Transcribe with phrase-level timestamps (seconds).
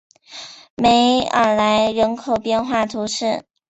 [0.73, 3.45] 梅尔莱人口变化图示